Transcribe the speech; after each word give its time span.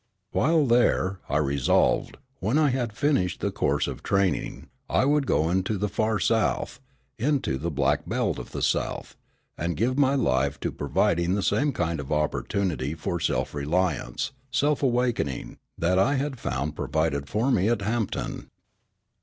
While 0.31 0.65
there, 0.65 1.19
I 1.29 1.37
resolved, 1.37 2.17
when 2.39 2.57
I 2.57 2.69
had 2.71 2.91
finished 2.91 3.39
the 3.39 3.51
course 3.51 3.85
of 3.85 4.01
training, 4.01 4.65
I 4.89 5.05
would 5.05 5.27
go 5.27 5.47
into 5.51 5.77
the 5.77 5.89
Far 5.89 6.17
South, 6.17 6.79
into 7.19 7.59
the 7.59 7.69
Black 7.69 8.09
Belt 8.09 8.39
of 8.39 8.49
the 8.51 8.63
South, 8.63 9.15
and 9.59 9.77
give 9.77 9.99
my 9.99 10.15
life 10.15 10.59
to 10.61 10.71
providing 10.71 11.35
the 11.35 11.43
same 11.43 11.71
kind 11.71 11.99
of 11.99 12.11
opportunity 12.11 12.95
for 12.95 13.19
self 13.19 13.53
reliance, 13.53 14.31
self 14.49 14.81
awakening, 14.81 15.57
that 15.77 15.99
I 15.99 16.15
had 16.15 16.39
found 16.39 16.75
provided 16.75 17.29
for 17.29 17.51
me 17.51 17.69
at 17.69 17.83
Hampton. 17.83 18.49